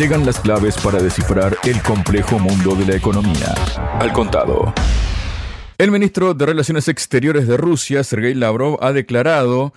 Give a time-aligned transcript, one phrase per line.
[0.00, 3.54] Llegan las claves para descifrar el complejo mundo de la economía.
[3.98, 4.72] Al contado.
[5.76, 9.74] El ministro de Relaciones Exteriores de Rusia, Sergei Lavrov, ha declarado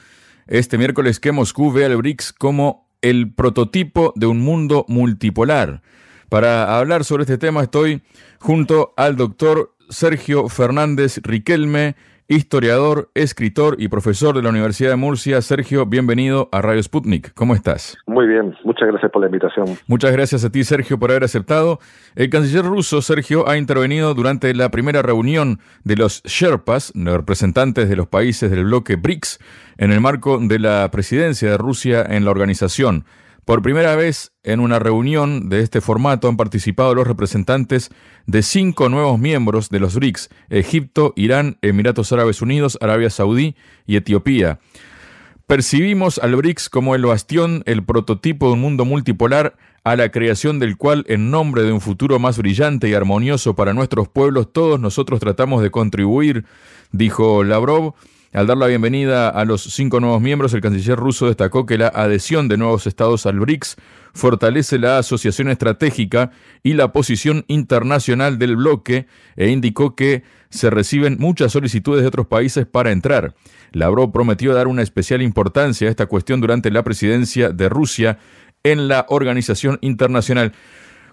[0.48, 5.82] este miércoles que Moscú ve al BRICS como el prototipo de un mundo multipolar.
[6.30, 8.02] Para hablar sobre este tema estoy
[8.40, 11.98] junto al doctor Sergio Fernández Riquelme,
[12.28, 15.42] historiador, escritor y profesor de la Universidad de Murcia.
[15.42, 17.34] Sergio, bienvenido a Radio Sputnik.
[17.34, 17.98] ¿Cómo estás?
[18.08, 19.66] Muy bien, muchas gracias por la invitación.
[19.88, 21.80] Muchas gracias a ti, Sergio, por haber aceptado.
[22.16, 27.90] El canciller ruso, Sergio, ha intervenido durante la primera reunión de los Sherpas, los representantes
[27.90, 29.40] de los países del bloque BRICS,
[29.78, 33.06] en el marco de la presidencia de Rusia en la organización.
[33.46, 37.92] Por primera vez en una reunión de este formato han participado los representantes
[38.26, 43.98] de cinco nuevos miembros de los BRICS, Egipto, Irán, Emiratos Árabes Unidos, Arabia Saudí y
[43.98, 44.60] Etiopía.
[45.46, 50.60] Percibimos al BRICS como el bastión, el prototipo de un mundo multipolar a la creación
[50.60, 54.80] del cual, en nombre de un futuro más brillante y armonioso para nuestros pueblos, todos
[54.80, 56.46] nosotros tratamos de contribuir,
[56.94, 57.94] dijo Lavrov.
[58.34, 61.90] Al dar la bienvenida a los cinco nuevos miembros, el canciller ruso destacó que la
[61.90, 63.76] adhesión de nuevos estados al BRICS
[64.12, 66.32] fortalece la asociación estratégica
[66.64, 72.26] y la posición internacional del bloque e indicó que se reciben muchas solicitudes de otros
[72.26, 73.36] países para entrar.
[73.72, 78.18] Lavrov prometió dar una especial importancia a esta cuestión durante la presidencia de Rusia
[78.64, 80.54] en la organización internacional.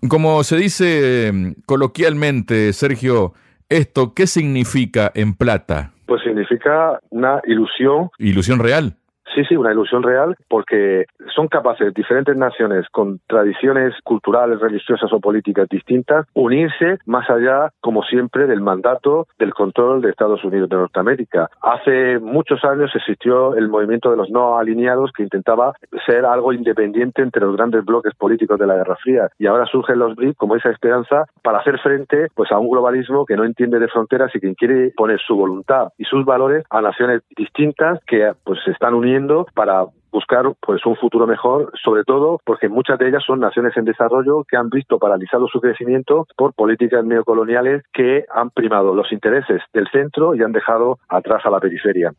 [0.09, 3.35] Como se dice mm, coloquialmente, Sergio,
[3.71, 5.93] ¿esto qué significa en plata?
[6.11, 8.11] pues significa una ilusión.
[8.19, 8.97] ¿Ilusión real?
[9.35, 15.21] Sí, sí, una ilusión real, porque son capaces diferentes naciones con tradiciones culturales, religiosas o
[15.21, 20.77] políticas distintas unirse más allá, como siempre, del mandato del control de Estados Unidos de
[20.77, 21.49] Norteamérica.
[21.63, 25.75] Hace muchos años existió el movimiento de los no alineados que intentaba
[26.07, 29.99] ser algo independiente entre los grandes bloques políticos de la Guerra Fría y ahora surgen
[29.99, 33.79] los BRICS como esa esperanza para hacer frente pues a un globalismo que no entiende
[33.79, 38.33] de fronteras y que quiere poner su voluntad y sus valores a naciones distintas que
[38.45, 39.20] pues se están uniendo
[39.55, 43.85] para buscar pues un futuro mejor, sobre todo porque muchas de ellas son naciones en
[43.85, 49.63] desarrollo que han visto paralizado su crecimiento por políticas neocoloniales que han primado los intereses
[49.73, 52.13] del centro y han dejado atrás a la periferia.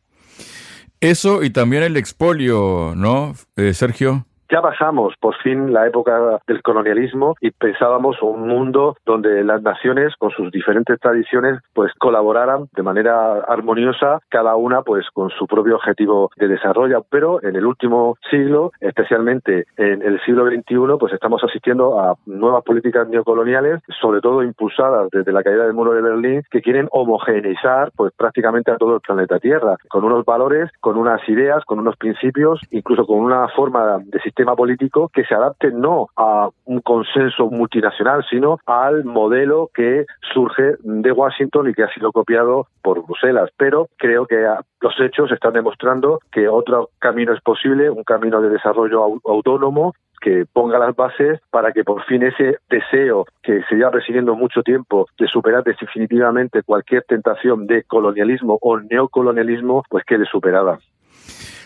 [0.99, 4.25] Eso y también el expolio, ¿no, eh, Sergio?
[4.51, 10.13] Ya pasamos por fin la época del colonialismo y pensábamos un mundo donde las naciones
[10.17, 15.77] con sus diferentes tradiciones pues colaboraran de manera armoniosa cada una pues con su propio
[15.77, 21.41] objetivo de desarrollo, pero en el último siglo, especialmente en el siglo XXI, pues estamos
[21.45, 26.43] asistiendo a nuevas políticas neocoloniales, sobre todo impulsadas desde la caída del muro de Berlín,
[26.51, 31.21] que quieren homogeneizar pues prácticamente a todo el planeta Tierra, con unos valores, con unas
[31.29, 36.07] ideas, con unos principios, incluso con una forma de sistema político que se adapte no
[36.15, 42.11] a un consenso multinacional, sino al modelo que surge de Washington y que ha sido
[42.11, 43.49] copiado por Bruselas.
[43.57, 44.45] Pero creo que
[44.81, 50.45] los hechos están demostrando que otro camino es posible, un camino de desarrollo autónomo que
[50.51, 55.07] ponga las bases para que por fin ese deseo que se lleva persiguiendo mucho tiempo
[55.17, 60.77] de superar definitivamente cualquier tentación de colonialismo o neocolonialismo, pues quede superada.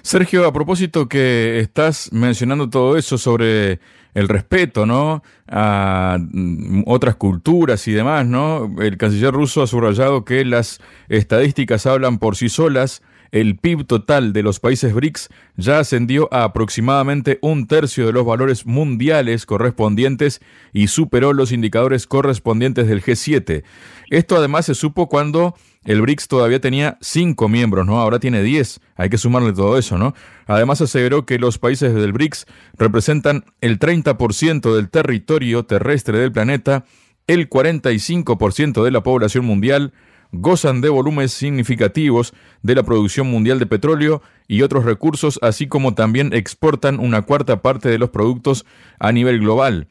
[0.05, 3.79] Sergio, a propósito que estás mencionando todo eso sobre
[4.13, 5.23] el respeto, ¿no?
[5.47, 8.75] A mm, otras culturas y demás, ¿no?
[8.79, 10.79] El canciller ruso ha subrayado que las
[11.09, 13.01] estadísticas hablan por sí solas.
[13.31, 18.27] El PIB total de los países BRICS ya ascendió a aproximadamente un tercio de los
[18.27, 20.39] valores mundiales correspondientes
[20.71, 23.63] y superó los indicadores correspondientes del G7.
[24.11, 25.55] Esto además se supo cuando
[25.85, 27.99] el BRICS todavía tenía cinco miembros, ¿no?
[27.99, 28.79] Ahora tiene diez.
[28.95, 30.15] Hay que sumarle todo eso, ¿no?
[30.47, 32.47] Además aseveró que los países del BRICS
[32.77, 36.85] representan el 30% del territorio terrestre del planeta,
[37.27, 39.93] el 45% de la población mundial,
[40.31, 45.93] gozan de volúmenes significativos de la producción mundial de petróleo y otros recursos, así como
[45.93, 48.65] también exportan una cuarta parte de los productos
[48.99, 49.87] a nivel global.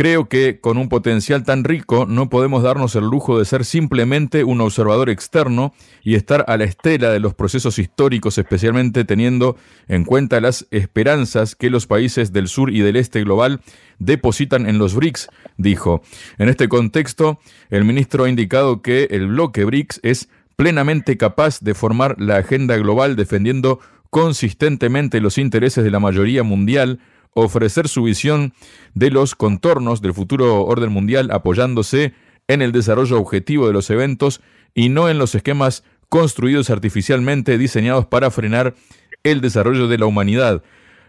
[0.00, 4.44] Creo que con un potencial tan rico no podemos darnos el lujo de ser simplemente
[4.44, 9.58] un observador externo y estar a la estela de los procesos históricos, especialmente teniendo
[9.88, 13.60] en cuenta las esperanzas que los países del sur y del este global
[13.98, 16.00] depositan en los BRICS, dijo.
[16.38, 17.38] En este contexto,
[17.68, 22.78] el ministro ha indicado que el bloque BRICS es plenamente capaz de formar la agenda
[22.78, 27.00] global defendiendo consistentemente los intereses de la mayoría mundial,
[27.34, 28.52] ofrecer su visión
[28.94, 32.14] de los contornos del futuro orden mundial apoyándose
[32.48, 34.42] en el desarrollo objetivo de los eventos
[34.74, 38.74] y no en los esquemas construidos artificialmente diseñados para frenar
[39.22, 40.62] el desarrollo de la humanidad.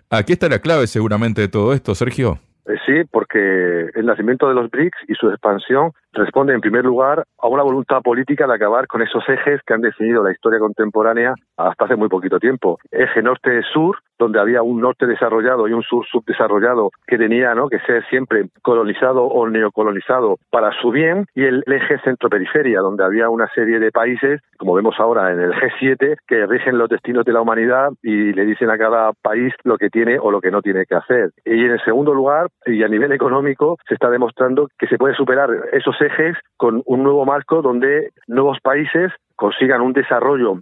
[0.10, 2.40] Aquí está la clave seguramente de todo esto, Sergio.
[2.68, 7.24] Eh, sí, porque el nacimiento de los BRICS y su expansión responde en primer lugar
[7.38, 11.34] a una voluntad política de acabar con esos ejes que han definido la historia contemporánea
[11.58, 12.80] hasta hace muy poquito tiempo.
[12.92, 17.70] Eje norte-sur, donde había un norte desarrollado y un sur subdesarrollado que tenía ¿no?
[17.70, 23.30] que ser siempre colonizado o neocolonizado para su bien, y el eje centro-periferia, donde había
[23.30, 27.34] una serie de países, como vemos ahora en el G7, que rigen los destinos de
[27.34, 30.62] la humanidad y le dicen a cada país lo que tiene o lo que no
[30.62, 31.32] tiene que hacer.
[31.46, 35.16] Y en el segundo lugar, y a nivel económico, se está demostrando que se puede
[35.16, 40.60] superar esos ejes con un nuevo marco donde nuevos países consigan un desarrollo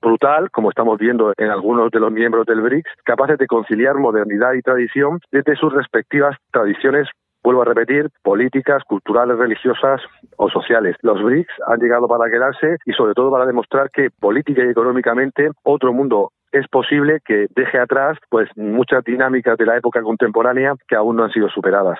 [0.00, 4.54] brutal, como estamos viendo en algunos de los miembros del BRICS, capaces de conciliar modernidad
[4.54, 7.08] y tradición desde sus respectivas tradiciones
[7.42, 10.02] vuelvo a repetir, políticas, culturales, religiosas
[10.36, 10.96] o sociales.
[11.02, 15.50] Los BRICS han llegado para quedarse y sobre todo para demostrar que política y económicamente
[15.62, 20.96] otro mundo es posible que deje atrás pues muchas dinámicas de la época contemporánea que
[20.96, 21.98] aún no han sido superadas.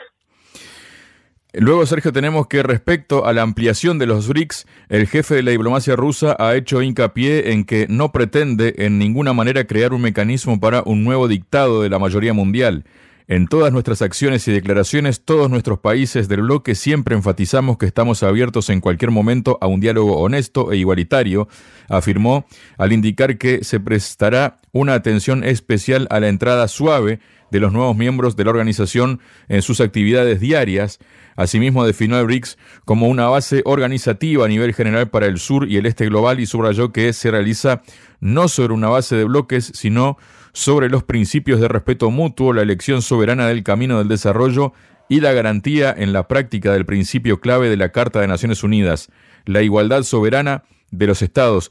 [1.60, 5.50] Luego, Sergio, tenemos que respecto a la ampliación de los BRICS, el jefe de la
[5.50, 10.60] diplomacia rusa ha hecho hincapié en que no pretende en ninguna manera crear un mecanismo
[10.60, 12.84] para un nuevo dictado de la mayoría mundial.
[13.26, 18.22] En todas nuestras acciones y declaraciones, todos nuestros países del bloque siempre enfatizamos que estamos
[18.22, 21.48] abiertos en cualquier momento a un diálogo honesto e igualitario,
[21.88, 22.46] afirmó
[22.78, 27.18] al indicar que se prestará una atención especial a la entrada suave
[27.50, 30.98] de los nuevos miembros de la organización en sus actividades diarias.
[31.36, 35.76] Asimismo, definió el BRICS como una base organizativa a nivel general para el sur y
[35.76, 37.82] el este global y subrayó que se realiza
[38.20, 40.18] no sobre una base de bloques, sino
[40.52, 44.72] sobre los principios de respeto mutuo, la elección soberana del camino del desarrollo
[45.08, 49.08] y la garantía en la práctica del principio clave de la Carta de Naciones Unidas,
[49.46, 51.70] la igualdad soberana de los estados.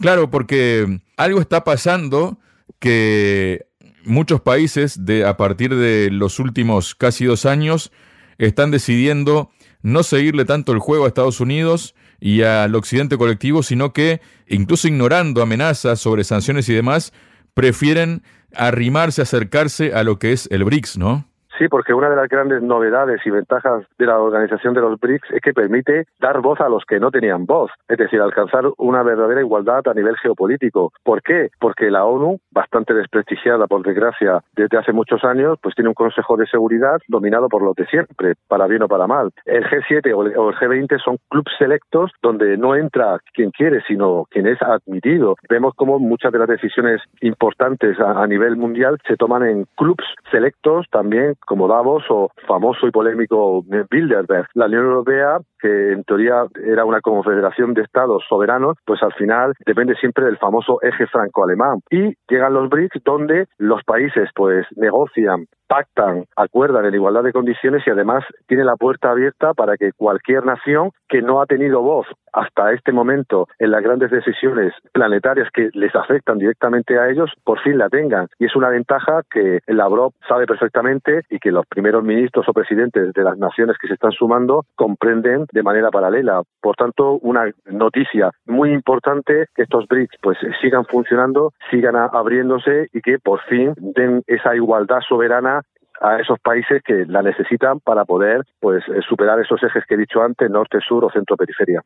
[0.00, 2.38] Claro, porque algo está pasando
[2.78, 3.66] que
[4.04, 7.92] muchos países de, a partir de los últimos casi dos años
[8.38, 9.50] están decidiendo
[9.82, 14.88] no seguirle tanto el juego a Estados Unidos y al occidente colectivo, sino que, incluso
[14.88, 17.12] ignorando amenazas sobre sanciones y demás,
[17.54, 18.22] prefieren
[18.54, 21.29] arrimarse, acercarse a lo que es el BRICS, ¿no?
[21.60, 25.30] Sí, porque una de las grandes novedades y ventajas de la organización de los BRICS
[25.30, 29.02] es que permite dar voz a los que no tenían voz, es decir, alcanzar una
[29.02, 30.90] verdadera igualdad a nivel geopolítico.
[31.04, 31.50] ¿Por qué?
[31.60, 36.38] Porque la ONU, bastante desprestigiada por desgracia desde hace muchos años, pues tiene un Consejo
[36.38, 39.30] de Seguridad dominado por los de siempre, para bien o para mal.
[39.44, 44.46] El G7 o el G20 son clubes selectos donde no entra quien quiere, sino quien
[44.46, 45.36] es admitido.
[45.46, 50.86] Vemos cómo muchas de las decisiones importantes a, nivel mundial se toman en clubes selectos
[50.90, 54.46] también como Davos o famoso y polémico Bilderberg.
[54.54, 59.54] La Unión Europea, que en teoría era una confederación de estados soberanos, pues al final
[59.66, 61.80] depende siempre del famoso eje franco-alemán.
[61.90, 67.84] Y llegan los BRICS donde los países pues negocian pactan, acuerdan en igualdad de condiciones
[67.86, 72.08] y además tiene la puerta abierta para que cualquier nación que no ha tenido voz
[72.32, 77.60] hasta este momento en las grandes decisiones planetarias que les afectan directamente a ellos, por
[77.60, 78.26] fin la tengan.
[78.40, 82.52] Y es una ventaja que la Lavrov sabe perfectamente y que los primeros ministros o
[82.52, 86.42] presidentes de las naciones que se están sumando comprenden de manera paralela.
[86.60, 93.00] Por tanto, una noticia muy importante que estos BRICS pues sigan funcionando, sigan abriéndose y
[93.00, 95.62] que por fin den esa igualdad soberana
[96.00, 100.22] a esos países que la necesitan para poder pues superar esos ejes que he dicho
[100.22, 101.82] antes, norte, sur o centro periferia.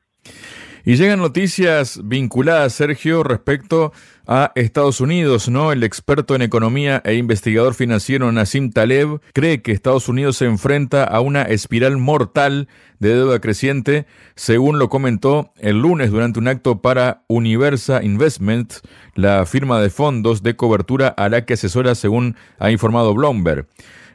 [0.86, 3.94] Y llegan noticias vinculadas, Sergio, respecto
[4.26, 5.72] a Estados Unidos, ¿no?
[5.72, 11.04] El experto en economía e investigador financiero Nassim Taleb cree que Estados Unidos se enfrenta
[11.04, 16.82] a una espiral mortal de deuda creciente, según lo comentó el lunes durante un acto
[16.82, 18.74] para Universa Investment,
[19.14, 23.66] la firma de fondos de cobertura a la que asesora, según ha informado Bloomberg.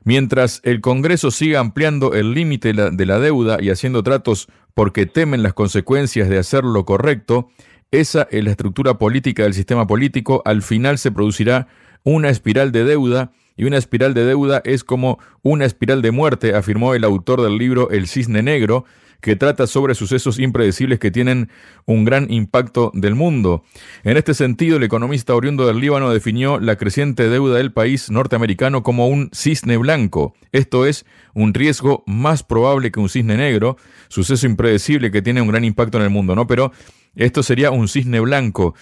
[0.03, 4.47] Mientras el Congreso siga ampliando el límite de la deuda y haciendo tratos
[4.79, 7.49] porque temen las consecuencias de hacer lo correcto,
[7.91, 11.67] esa es la estructura política del sistema político, al final se producirá
[12.05, 16.55] una espiral de deuda y una espiral de deuda es como una espiral de muerte,
[16.55, 18.85] afirmó el autor del libro El Cisne Negro,
[19.21, 21.49] que trata sobre sucesos impredecibles que tienen
[21.85, 23.63] un gran impacto del mundo.
[24.03, 28.83] En este sentido, el economista oriundo del Líbano definió la creciente deuda del país norteamericano
[28.83, 34.45] como un cisne blanco, esto es, un riesgo más probable que un cisne negro, suceso
[34.45, 36.47] impredecible que tiene un gran impacto en el mundo, ¿no?
[36.47, 36.71] Pero
[37.15, 38.75] esto sería un cisne blanco.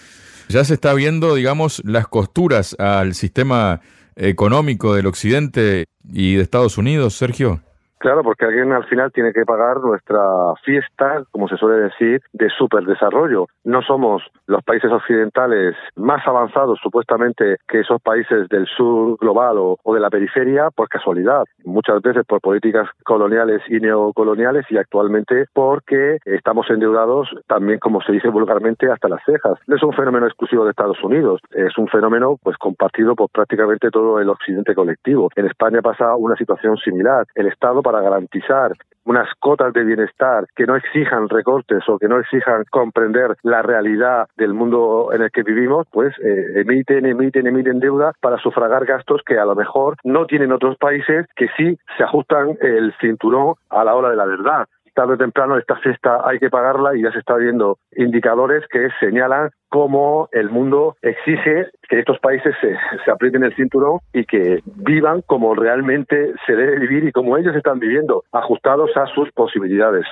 [0.48, 3.80] Ya se está viendo, digamos, las costuras al sistema
[4.16, 7.62] económico del Occidente y de Estados Unidos, Sergio.
[7.98, 10.20] Claro, porque alguien al final tiene que pagar nuestra
[10.64, 13.46] fiesta, como se suele decir, de superdesarrollo.
[13.64, 19.94] No somos los países occidentales más avanzados supuestamente que esos países del sur global o,
[19.94, 26.18] de la periferia por casualidad, muchas veces por políticas coloniales y neocoloniales y actualmente porque
[26.24, 29.58] estamos endeudados también, como se dice vulgarmente, hasta las cejas.
[29.66, 33.90] No es un fenómeno exclusivo de Estados Unidos, es un fenómeno pues compartido por prácticamente
[33.90, 35.30] todo el occidente colectivo.
[35.34, 37.26] En España pasa una situación similar.
[37.34, 38.72] El Estado para garantizar
[39.06, 44.26] unas cotas de bienestar que no exijan recortes o que no exijan comprender la realidad
[44.36, 49.22] del mundo en el que vivimos, pues eh, emiten, emiten, emiten deuda para sufragar gastos
[49.24, 53.84] que a lo mejor no tienen otros países que sí se ajustan el cinturón a
[53.84, 54.66] la hora de la verdad
[54.98, 58.88] tarde o temprano esta cesta hay que pagarla y ya se está viendo indicadores que
[58.98, 64.60] señalan cómo el mundo exige que estos países se, se, aprieten el cinturón y que
[64.64, 70.04] vivan como realmente se debe vivir y como ellos están viviendo, ajustados a sus posibilidades.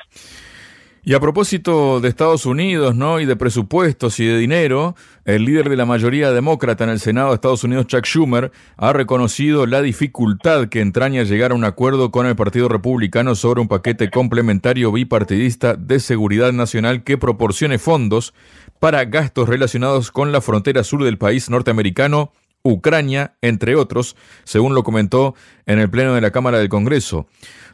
[1.08, 3.20] Y a propósito de Estados Unidos, ¿no?
[3.20, 7.28] Y de presupuestos y de dinero, el líder de la mayoría demócrata en el Senado
[7.28, 12.10] de Estados Unidos, Chuck Schumer, ha reconocido la dificultad que entraña llegar a un acuerdo
[12.10, 18.34] con el Partido Republicano sobre un paquete complementario bipartidista de seguridad nacional que proporcione fondos
[18.80, 22.32] para gastos relacionados con la frontera sur del país norteamericano
[22.66, 25.35] Ucrania, entre otros, según lo comentó
[25.66, 27.26] en el Pleno de la Cámara del Congreso.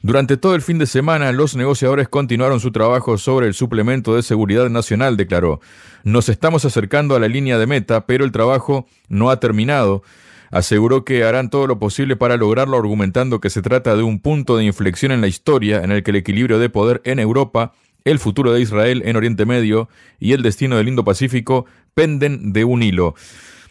[0.02, 4.22] Durante todo el fin de semana, los negociadores continuaron su trabajo sobre el suplemento de
[4.22, 5.60] seguridad nacional, declaró.
[6.02, 10.02] Nos estamos acercando a la línea de meta, pero el trabajo no ha terminado.
[10.50, 14.56] Aseguró que harán todo lo posible para lograrlo, argumentando que se trata de un punto
[14.56, 17.72] de inflexión en la historia en el que el equilibrio de poder en Europa
[18.04, 22.82] el futuro de Israel en Oriente Medio y el destino del Indo-Pacífico penden de un
[22.82, 23.14] hilo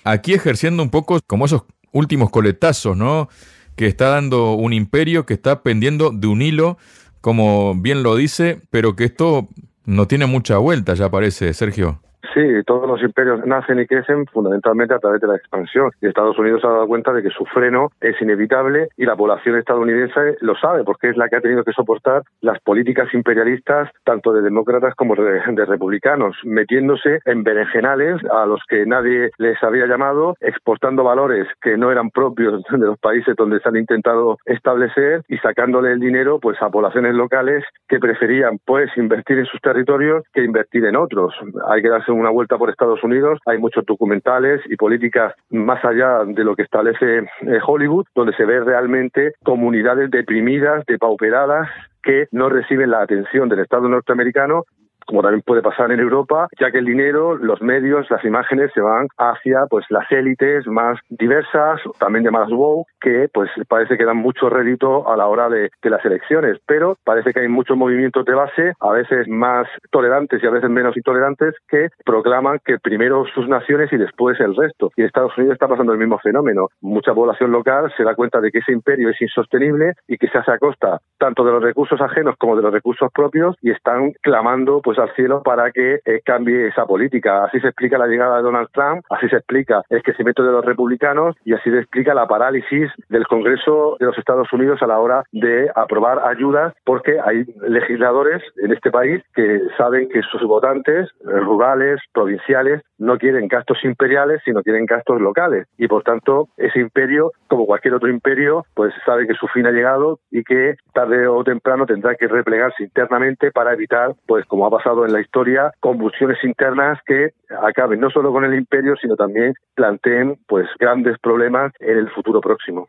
[0.03, 3.29] aquí ejerciendo un poco como esos últimos coletazos, ¿no?
[3.75, 6.77] Que está dando un imperio que está pendiendo de un hilo,
[7.21, 9.49] como bien lo dice, pero que esto
[9.85, 12.01] no tiene mucha vuelta, ya parece, Sergio.
[12.33, 15.91] Sí, todos los imperios nacen y crecen fundamentalmente a través de la expansión.
[16.01, 19.57] Y Estados Unidos ha dado cuenta de que su freno es inevitable y la población
[19.57, 24.31] estadounidense lo sabe porque es la que ha tenido que soportar las políticas imperialistas tanto
[24.31, 30.35] de demócratas como de, republicanos, metiéndose en berenjenales a los que nadie les había llamado,
[30.39, 35.37] exportando valores que no eran propios de los países donde se han intentado establecer y
[35.39, 40.43] sacándole el dinero pues a poblaciones locales que preferían pues invertir en sus territorios que
[40.43, 41.33] invertir en otros.
[41.67, 45.83] Hay que darse un una vuelta por Estados Unidos, hay muchos documentales y políticas más
[45.83, 51.67] allá de lo que establece eh, Hollywood, donde se ve realmente comunidades deprimidas, depauperadas,
[52.03, 54.65] que no reciben la atención del Estado norteamericano
[55.11, 58.79] como también puede pasar en Europa, ya que el dinero, los medios, las imágenes se
[58.79, 64.15] van hacia pues las élites más diversas, también llamadas WOW, que pues parece que dan
[64.15, 68.23] mucho rédito a la hora de, de, las elecciones, pero parece que hay muchos movimientos
[68.23, 73.25] de base, a veces más tolerantes y a veces menos intolerantes, que proclaman que primero
[73.35, 74.91] sus naciones y después el resto.
[74.95, 76.69] Y en Estados Unidos está pasando el mismo fenómeno.
[76.79, 80.37] Mucha población local se da cuenta de que ese imperio es insostenible y que se
[80.37, 84.13] hace a costa tanto de los recursos ajenos como de los recursos propios y están
[84.21, 87.45] clamando pues al cielo para que eh, cambie esa política.
[87.45, 90.65] Así se explica la llegada de Donald Trump, así se explica el crecimiento de los
[90.65, 94.99] republicanos y así se explica la parálisis del Congreso de los Estados Unidos a la
[94.99, 101.09] hora de aprobar ayudas porque hay legisladores en este país que saben que sus votantes
[101.21, 105.67] eh, rurales, provinciales, no quieren gastos imperiales, sino quieren gastos locales.
[105.77, 109.71] Y por tanto, ese imperio, como cualquier otro imperio, pues sabe que su fin ha
[109.71, 114.69] llegado y que tarde o temprano tendrá que replegarse internamente para evitar, pues como ha
[114.69, 117.31] pasado en la historia convulsiones internas que
[117.61, 122.39] acaben no solo con el imperio, sino también planteen pues grandes problemas en el futuro
[122.39, 122.87] próximo.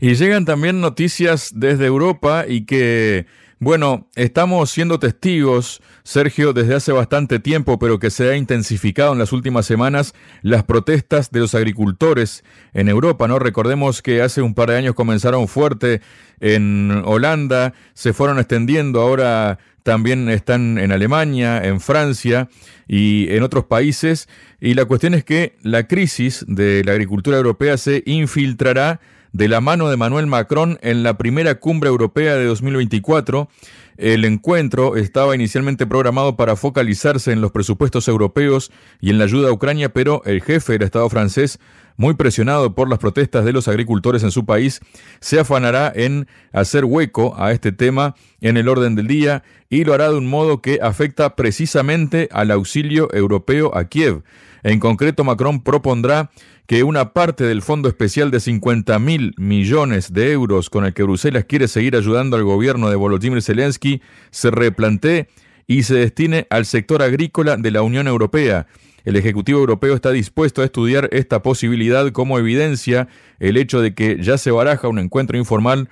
[0.00, 3.26] Y llegan también noticias desde Europa y que
[3.62, 9.20] bueno, estamos siendo testigos, Sergio, desde hace bastante tiempo, pero que se ha intensificado en
[9.20, 12.42] las últimas semanas las protestas de los agricultores
[12.74, 13.38] en Europa, ¿no?
[13.38, 16.00] Recordemos que hace un par de años comenzaron fuerte
[16.40, 22.48] en Holanda, se fueron extendiendo, ahora también están en Alemania, en Francia
[22.88, 24.28] y en otros países.
[24.60, 28.98] Y la cuestión es que la crisis de la agricultura europea se infiltrará
[29.32, 33.48] de la mano de Manuel Macron en la primera cumbre europea de 2024.
[33.96, 38.70] El encuentro estaba inicialmente programado para focalizarse en los presupuestos europeos
[39.00, 41.58] y en la ayuda a Ucrania, pero el jefe del Estado francés,
[41.96, 44.80] muy presionado por las protestas de los agricultores en su país,
[45.20, 49.94] se afanará en hacer hueco a este tema en el orden del día y lo
[49.94, 54.22] hará de un modo que afecta precisamente al auxilio europeo a Kiev.
[54.62, 56.30] En concreto, Macron propondrá
[56.66, 61.02] que una parte del fondo especial de 50 mil millones de euros con el que
[61.02, 65.28] Bruselas quiere seguir ayudando al gobierno de Volodymyr Zelensky se replantee
[65.66, 68.66] y se destine al sector agrícola de la Unión Europea.
[69.04, 73.08] El Ejecutivo Europeo está dispuesto a estudiar esta posibilidad como evidencia
[73.40, 75.88] el hecho de que ya se baraja un encuentro informal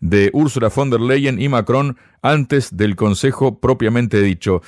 [0.00, 4.60] de Ursula von der Leyen y Macron antes del Consejo propiamente dicho.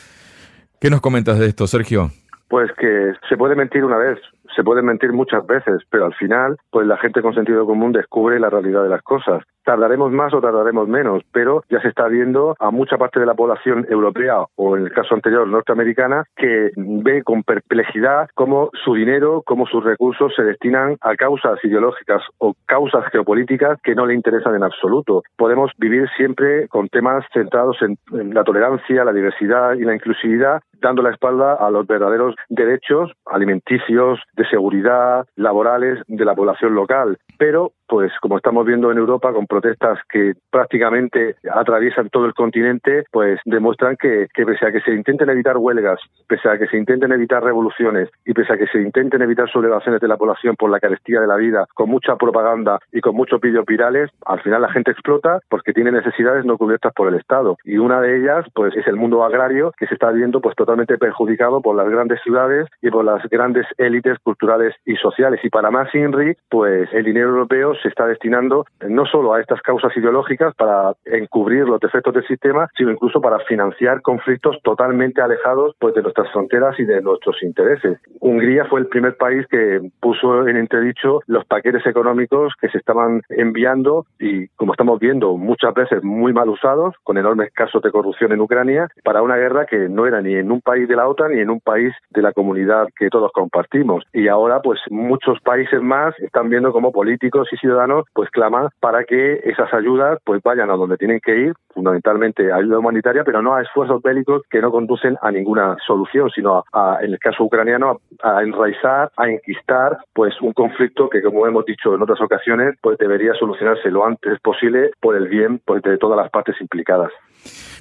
[0.80, 2.10] ¿Qué nos comentas de esto, Sergio?
[2.48, 4.18] Pues que se puede mentir una vez,
[4.54, 8.40] se puede mentir muchas veces, pero al final, pues la gente con sentido común descubre
[8.40, 9.42] la realidad de las cosas.
[9.68, 13.34] Tardaremos más o tardaremos menos, pero ya se está viendo a mucha parte de la
[13.34, 19.42] población europea o en el caso anterior norteamericana que ve con perplejidad cómo su dinero,
[19.44, 24.54] cómo sus recursos se destinan a causas ideológicas o causas geopolíticas que no le interesan
[24.54, 25.22] en absoluto.
[25.36, 27.98] Podemos vivir siempre con temas centrados en,
[28.32, 34.18] la tolerancia, la diversidad y la inclusividad, dando la espalda a los verdaderos derechos alimenticios,
[34.32, 37.18] de seguridad, laborales de la población local.
[37.36, 43.04] Pero pues como estamos viendo en Europa con protestas que prácticamente atraviesan todo el continente,
[43.10, 47.12] pues demuestran que, pese a que se intenten evitar huelgas, pese a que se intenten
[47.12, 50.80] evitar revoluciones y pese a que se intenten evitar sublevaciones de la población por la
[50.80, 54.72] carestía de la vida, con mucha propaganda y con muchos vídeos virales, al final la
[54.72, 57.56] gente explota porque tiene necesidades no cubiertas por el Estado.
[57.64, 60.98] Y una de ellas, pues es el mundo agrario que se está viendo pues totalmente
[60.98, 65.40] perjudicado por las grandes ciudades y por las grandes élites culturales y sociales.
[65.42, 69.62] Y para más INRI, pues el dinero europeo se está destinando no solo a estas
[69.62, 75.74] causas ideológicas para encubrir los defectos del sistema, sino incluso para financiar conflictos totalmente alejados
[75.78, 77.98] pues, de nuestras fronteras y de nuestros intereses.
[78.20, 83.22] Hungría fue el primer país que puso en entredicho los paquetes económicos que se estaban
[83.30, 88.32] enviando y, como estamos viendo, muchas veces muy mal usados, con enormes casos de corrupción
[88.32, 91.32] en Ucrania, para una guerra que no era ni en un país de la OTAN
[91.32, 94.04] ni en un país de la comunidad que todos compartimos.
[94.12, 99.04] Y ahora, pues muchos países más están viendo como políticos y ciudadanos pues claman para
[99.04, 103.54] que esas ayudas pues vayan a donde tienen que ir, fundamentalmente ayuda humanitaria, pero no
[103.54, 108.00] a esfuerzos bélicos que no conducen a ninguna solución, sino a, en el caso ucraniano
[108.22, 112.98] a, enraizar, a enquistar pues un conflicto que como hemos dicho en otras ocasiones pues
[112.98, 117.10] debería solucionarse lo antes posible por el bien pues, de todas las partes implicadas.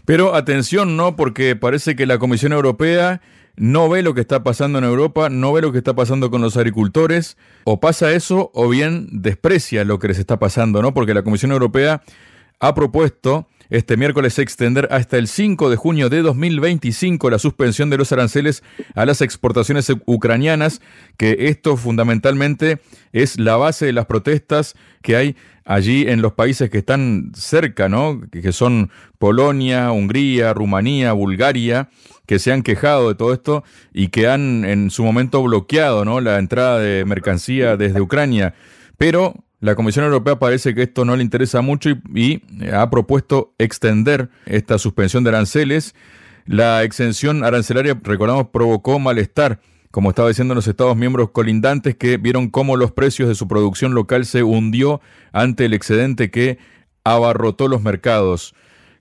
[0.06, 1.16] Pero atención, ¿no?
[1.16, 3.20] Porque parece que la Comisión Europea
[3.58, 6.42] no ve lo que está pasando en Europa, no ve lo que está pasando con
[6.42, 10.94] los agricultores, o pasa eso o bien desprecia lo que les está pasando, ¿no?
[10.94, 12.04] Porque la Comisión Europea
[12.60, 17.98] ha propuesto este miércoles extender hasta el 5 de junio de 2025 la suspensión de
[17.98, 18.64] los aranceles
[18.96, 20.82] a las exportaciones ucranianas,
[21.18, 22.80] que esto fundamentalmente
[23.12, 27.90] es la base de las protestas que hay allí en los países que están cerca,
[27.90, 28.22] ¿no?
[28.32, 31.90] Que son Polonia, Hungría, Rumanía, Bulgaria,
[32.26, 36.22] que se han quejado de todo esto y que han en su momento bloqueado, ¿no?
[36.22, 38.54] La entrada de mercancía desde Ucrania.
[38.98, 44.30] Pero la Comisión Europea parece que esto no le interesa mucho y, ha propuesto extender
[44.46, 45.96] esta suspensión de aranceles.
[46.46, 52.50] La exención arancelaria, recordamos, provocó malestar, como estaba diciendo los Estados miembros colindantes, que vieron
[52.50, 56.60] cómo los precios de su producción local se hundió ante el excedente que
[57.04, 58.54] abarrotó los mercados.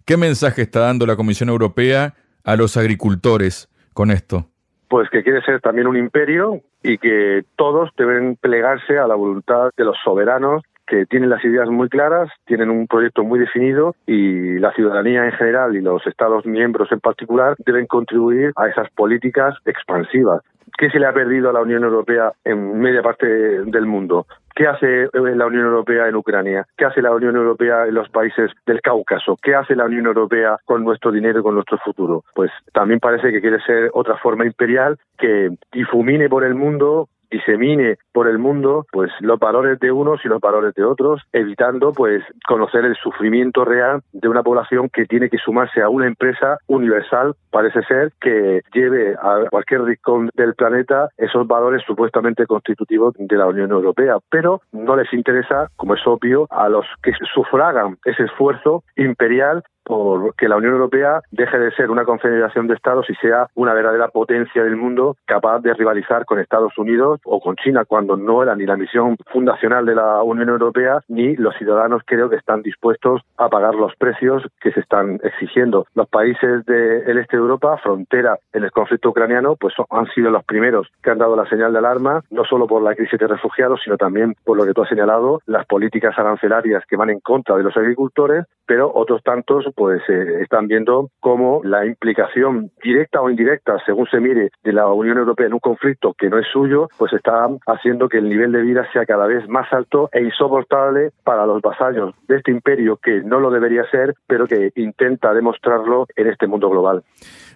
[0.07, 2.14] ¿Qué mensaje está dando la Comisión Europea
[2.45, 4.51] a los agricultores con esto?
[4.88, 9.70] Pues que quiere ser también un imperio y que todos deben plegarse a la voluntad
[9.77, 14.59] de los soberanos que tienen las ideas muy claras, tienen un proyecto muy definido y
[14.59, 19.55] la ciudadanía en general y los Estados miembros en particular deben contribuir a esas políticas
[19.64, 20.42] expansivas.
[20.79, 24.27] ¿Qué se le ha perdido a la Unión Europea en media parte del mundo?
[24.55, 26.66] ¿Qué hace eh, la Unión Europea en Ucrania?
[26.77, 29.37] ¿Qué hace la Unión Europea en los países del Cáucaso?
[29.42, 32.25] ¿Qué hace la Unión Europea con nuestro dinero y con nuestro futuro?
[32.35, 37.97] Pues también parece que quiere ser otra forma imperial que difumine por el mundo disemine
[38.12, 42.23] por el mundo pues los valores de unos y los valores de otros, evitando pues
[42.47, 47.35] conocer el sufrimiento real de una población que tiene que sumarse a una empresa universal,
[47.51, 53.47] parece ser, que lleve a cualquier rincón del planeta esos valores supuestamente constitutivos de la
[53.47, 58.85] Unión Europea, pero no les interesa, como es obvio, a los que sufragan ese esfuerzo
[58.97, 63.46] imperial por que la Unión Europea deje de ser una confederación de estados y sea
[63.55, 68.16] una verdadera potencia del mundo capaz de rivalizar con Estados Unidos o con China cuando
[68.16, 72.37] no era ni la misión fundacional de la Unión Europea ni los ciudadanos creo que
[72.37, 75.87] están dispuestos a pagar los precios que se están exigiendo.
[75.94, 80.44] Los países del este de Europa, frontera en el conflicto ucraniano, pues han sido los
[80.44, 83.81] primeros que han dado la señal de alarma, no solo por la crisis de refugiados,
[83.85, 87.57] sino también por lo que tú has señalado, las políticas arancelarias que van en contra
[87.57, 93.31] de los agricultores, pero otros tantos pues eh, están viendo cómo la implicación directa o
[93.31, 96.89] indirecta, según se mire, de la Unión Europea en un conflicto que no es suyo,
[96.97, 101.11] pues está haciendo que el nivel de vida sea cada vez más alto e insoportable
[101.23, 106.07] para los vasallos de este imperio que no lo debería ser, pero que intenta demostrarlo
[106.17, 107.05] en este mundo global.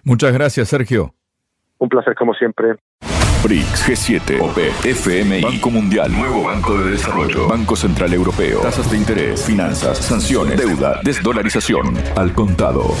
[0.03, 1.11] Muchas gracias, Sergio.
[1.79, 2.75] Un placer como siempre.
[3.43, 8.97] BRICS, G7, OPE, FMI, Banco Mundial, Nuevo Banco de Desarrollo, Banco Central Europeo, tasas de
[8.97, 12.95] interés, finanzas, sanciones, deuda, desdolarización, al contado.